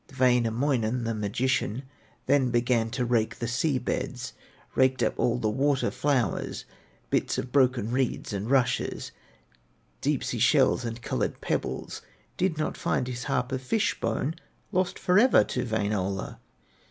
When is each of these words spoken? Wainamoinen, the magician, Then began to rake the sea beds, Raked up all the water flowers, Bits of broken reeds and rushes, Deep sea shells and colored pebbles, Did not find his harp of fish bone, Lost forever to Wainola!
Wainamoinen, 0.19 1.03
the 1.03 1.13
magician, 1.13 1.83
Then 2.25 2.49
began 2.49 2.89
to 2.89 3.05
rake 3.05 3.35
the 3.35 3.47
sea 3.47 3.77
beds, 3.77 4.33
Raked 4.73 5.03
up 5.03 5.13
all 5.19 5.37
the 5.37 5.47
water 5.51 5.91
flowers, 5.91 6.65
Bits 7.11 7.37
of 7.37 7.51
broken 7.51 7.91
reeds 7.91 8.33
and 8.33 8.49
rushes, 8.49 9.11
Deep 10.01 10.23
sea 10.23 10.39
shells 10.39 10.83
and 10.85 11.03
colored 11.03 11.39
pebbles, 11.39 12.01
Did 12.35 12.57
not 12.57 12.77
find 12.77 13.05
his 13.07 13.25
harp 13.25 13.51
of 13.51 13.61
fish 13.61 13.99
bone, 13.99 14.33
Lost 14.71 14.97
forever 14.97 15.43
to 15.43 15.65
Wainola! 15.65 16.39